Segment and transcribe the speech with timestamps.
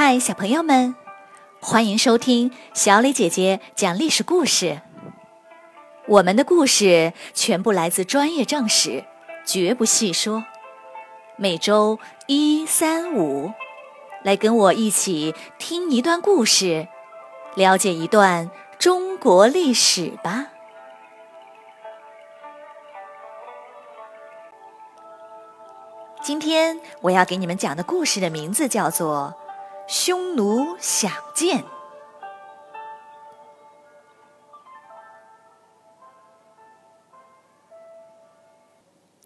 [0.00, 0.94] 嗨，小朋友们，
[1.60, 4.80] 欢迎收听小磊姐姐讲历史故事。
[6.06, 9.02] 我们的故事全部来自专业正史，
[9.44, 10.44] 绝不细说。
[11.34, 13.52] 每周一、三、五，
[14.22, 16.86] 来跟我一起听一段故事，
[17.56, 20.46] 了解一段中国历史吧。
[26.22, 29.34] 今天我要给你们讲的故事的名字叫做
[29.90, 31.62] 《匈奴想见》。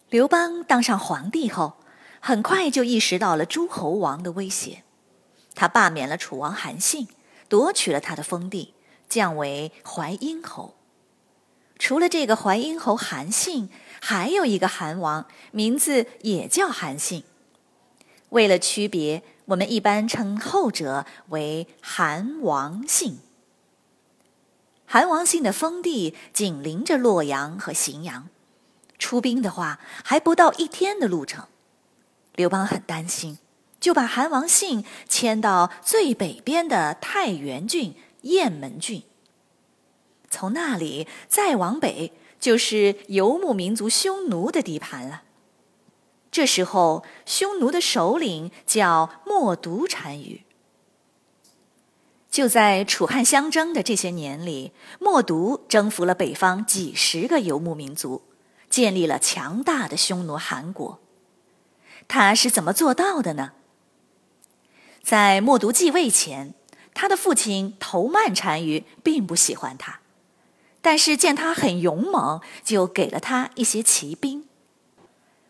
[0.09, 1.73] 刘邦当上皇帝后，
[2.21, 4.85] 很快就意识到了诸侯王的威胁，
[5.57, 7.09] 他罢免了楚王韩信，
[7.49, 8.75] 夺取了他的封地，
[9.09, 10.77] 降为淮阴侯。
[11.77, 13.69] 除了这个淮阴侯韩信，
[14.01, 17.25] 还有一个韩王，名字也叫韩信。
[18.29, 23.19] 为了区别，我们一般称后者为韩王信。
[24.87, 28.29] 韩王信的封地紧邻着洛阳和荥阳。
[28.99, 31.47] 出兵的话，还不到一天的路程。
[32.37, 33.39] 刘邦很担心，
[33.81, 39.03] 就把韩王信迁到最北边的太原郡雁门郡。
[40.31, 45.25] 从那里再往北，就是游牧民族匈奴的地盘了。
[46.33, 50.43] 这时候，匈奴的首领叫冒毒单于。
[52.29, 58.23] 就在楚汉相争的这些年里，冒毒征服了北方几十个游牧民族。
[58.71, 60.99] 建立了强大的匈奴汗国，
[62.09, 63.53] 他是怎么做到的呢？
[65.03, 66.55] 在冒毒继位前，
[66.95, 70.01] 他的父亲头曼单于并不喜欢他，
[70.81, 74.49] 但是见他很勇猛，就给了他一些骑兵。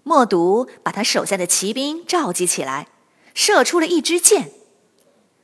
[0.04, 2.88] 冒毒把他手下的骑兵召集起来，
[3.34, 4.52] 射出了一支箭。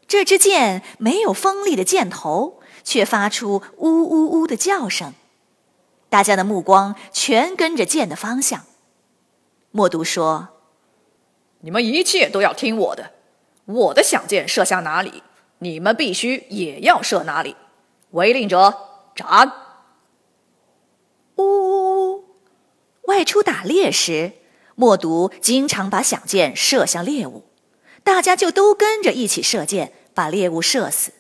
[0.06, 5.12] 这支箭没有锋利的箭头，却发出呜呜呜的叫声。
[6.08, 8.64] 大家的目光全跟着箭的方向。
[9.70, 10.48] 默读说
[11.60, 13.12] ：“你们一切都要听我的，
[13.66, 15.22] 我的响箭射向哪里，
[15.58, 17.54] 你们必须也要射哪里。
[18.12, 18.74] 违令者
[19.14, 19.52] 斩！”
[21.36, 22.24] 呜呜呜！
[23.02, 24.32] 外出打猎时，
[24.78, 27.42] 默读经常把响箭射向猎物，
[28.04, 31.10] 大家就都跟着一起射箭，把猎物射死。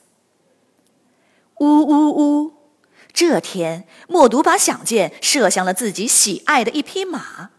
[1.58, 2.52] 呜呜呜！
[3.12, 7.50] 这天，默读把响箭射向了自己喜爱的一匹马，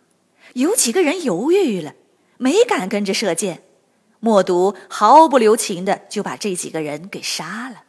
[0.54, 1.96] 有几个人犹豫了，
[2.38, 3.64] 没敢跟着射箭。
[4.22, 7.84] 默读毫不留情的就把这几个人给杀了。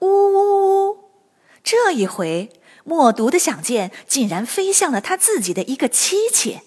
[0.00, 0.98] 呜呜呜！
[1.62, 2.50] 这一回，
[2.90, 6.64] 默读的响箭竟然飞向了他自己的一个妻妾，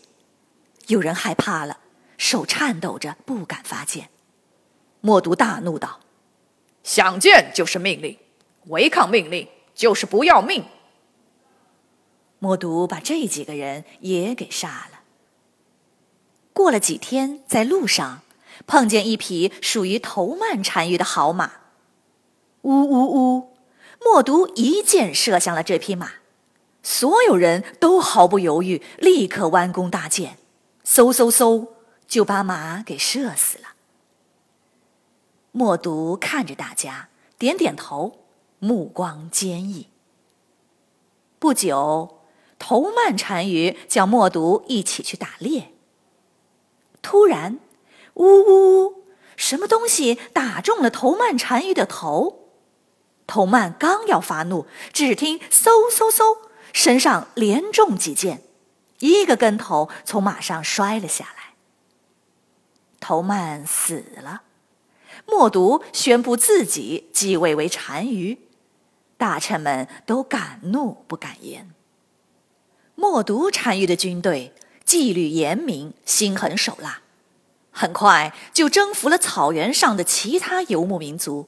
[0.88, 1.79] 有人害怕了，
[2.17, 4.09] 手颤抖着不敢发箭。
[5.01, 6.00] 默读大怒道
[6.81, 8.17] ：“想箭就是命令。”
[8.72, 10.63] 违抗命令就是不要命。
[12.40, 15.01] 默读把这几个人也给杀了。
[16.53, 18.22] 过了几天，在路上
[18.66, 21.51] 碰见一匹属于头曼单于的好马，
[22.61, 23.22] 呜呜呜！
[24.13, 26.12] 默读一箭射向了这匹马，
[26.84, 30.38] 所有人都毫不犹豫，立刻弯弓搭箭，
[30.85, 31.69] 嗖嗖嗖
[32.07, 33.69] 就把马给射死了。
[35.52, 37.09] 默读看着大家，
[37.40, 38.19] 点点头。
[38.59, 39.88] 目光坚毅。
[41.40, 42.19] 不久，
[42.59, 45.73] 头曼单于叫默读一起去打猎。
[47.02, 47.57] 突然，
[48.13, 49.03] 呜呜呜，
[49.35, 52.43] 什么东西打中了头曼单于的头？
[53.25, 56.38] 头曼刚要发怒，只听嗖嗖嗖，
[56.73, 58.44] 身上连中几箭，
[59.00, 61.53] 一个跟头从马上摔了下来。
[63.00, 64.44] 头曼死了，
[65.25, 68.39] 默读宣布自己继位为单于。
[69.17, 71.73] 大臣们都敢怒不敢言。
[72.96, 74.53] 默读单于的军队
[74.85, 77.02] 纪律严明，心狠手辣，
[77.72, 81.47] 很快就征服了草原上的其他游牧民族，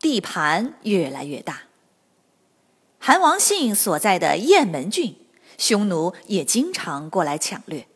[0.00, 1.62] 地盘越来越大。
[2.98, 5.16] 韩王信所在的雁门郡，
[5.56, 7.86] 匈奴也经常过来抢掠，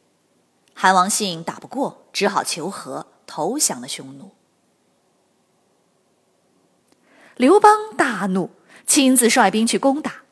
[0.74, 4.30] 韩王信打不过，只好求和，投降了匈奴。
[7.36, 8.50] 刘邦大怒。
[8.84, 10.22] 亲自率兵去攻打，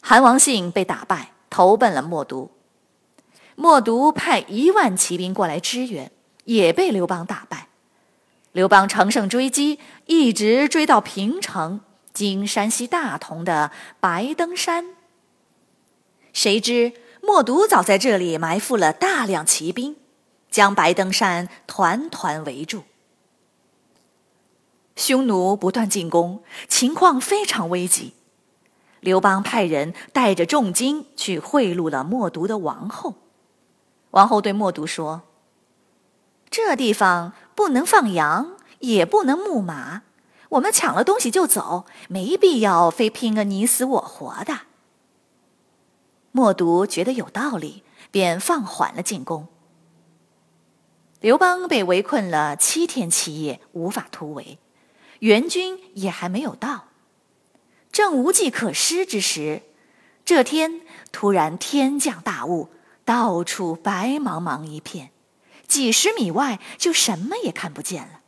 [0.00, 2.50] 韩王信被打败，投奔了默读。
[3.54, 6.10] 默读派一万骑兵过来支援，
[6.44, 7.68] 也被刘邦打败。
[8.52, 9.78] 刘邦乘胜追击，
[10.12, 11.80] 一直追到平城
[12.12, 14.94] （今山西大同）的白登山。
[16.34, 16.92] 谁知
[17.22, 19.96] 默读早在这里埋伏了大量骑兵，
[20.50, 22.82] 将白登山团团围住。
[24.96, 28.12] 匈奴不断进攻，情况非常危急。
[29.00, 33.14] 刘邦派人带着重金去贿赂了默毒的王后。
[34.10, 35.22] 王后对默毒说
[36.50, 40.02] ：“这地方不能放羊，也不能牧马，
[40.50, 44.60] 我们抢了东西就走，没必要非拼个你死我活的。”
[46.32, 49.48] 默读觉得有道理，便放缓了进攻。
[51.20, 54.58] 刘邦被围困了七天七夜，无法突围，
[55.20, 56.88] 援军也还没有到。
[57.92, 59.62] 正无计可施之时，
[60.24, 60.80] 这天
[61.12, 62.70] 突然天降大雾，
[63.04, 65.10] 到处白茫茫一片，
[65.68, 68.21] 几十米外就什么也看不见了。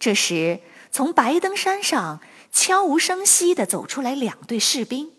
[0.00, 0.58] 这时，
[0.90, 2.20] 从白登山上
[2.50, 5.12] 悄无声息地走出来两队士兵。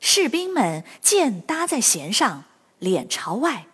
[0.00, 2.44] 士兵们剑搭在弦上，
[2.78, 3.64] 脸朝外。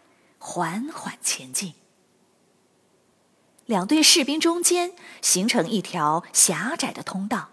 [0.46, 1.72] 缓缓前进，
[3.64, 4.92] 两队士兵中间
[5.22, 7.48] 形成一条狭窄的通道，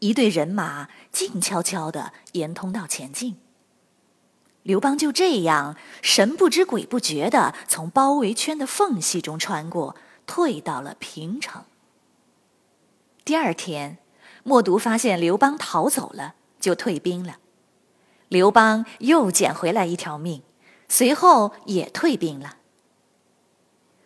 [0.00, 3.36] 一队人马静悄悄地沿通道前进。
[4.64, 9.94] 刘邦就这样神不知鬼不觉地从包围圈的缝隙中穿过，
[10.26, 11.64] 退到了平城。
[13.24, 13.98] 第二天，
[14.42, 17.38] 默毒发现刘邦逃走了，就退兵了。
[18.28, 20.42] 刘邦又捡回来一条命。
[20.86, 22.58] 随后也退兵了。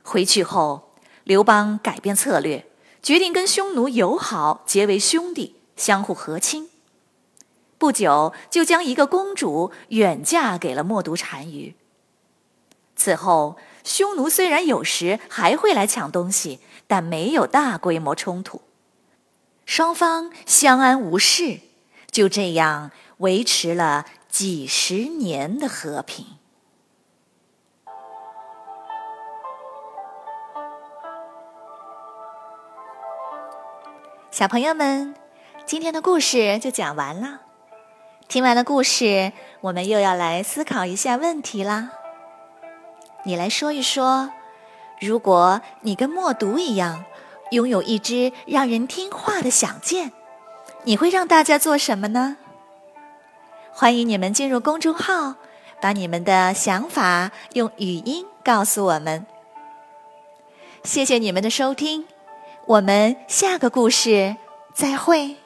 [0.03, 0.93] 回去后，
[1.25, 2.67] 刘邦改变策略，
[3.03, 6.71] 决定跟匈奴友好，结为兄弟，相互和亲。
[7.77, 11.75] 不久，就将一个公主远嫁给了默毒单于。
[12.97, 13.57] 此后，
[13.89, 18.61] 匈奴虽然有时还会来抢东西，但没有大规模冲突，
[19.65, 21.61] 双方相安无事，
[22.11, 26.27] 就这样维持了几十年的和平。
[34.31, 35.15] 小朋友们，
[35.65, 37.41] 今天的故事就讲完了。
[38.29, 39.33] 听完了故事，
[39.63, 41.93] 我们又要来思考一下问题啦。
[43.25, 44.31] 你来说一说，
[45.01, 47.05] 如果你跟默读一样，
[47.51, 50.13] 拥有一支让人听话的响箭，
[50.85, 52.37] 你会让大家做什么呢？
[53.73, 55.35] 欢迎你们进入公众号，
[55.81, 59.27] 把你们的想法用语音告诉我们。
[60.85, 62.07] 谢谢你们的收听。
[62.67, 64.37] 我们下个故事
[64.75, 65.37] 再会。